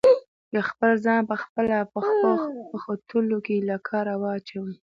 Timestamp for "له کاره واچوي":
3.69-4.75